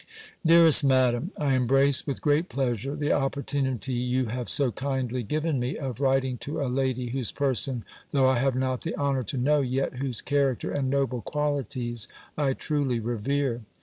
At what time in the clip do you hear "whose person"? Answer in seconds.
7.11-7.85